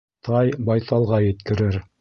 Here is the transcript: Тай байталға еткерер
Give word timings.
Тай 0.29 0.49
байталға 0.71 1.23
еткерер 1.27 1.83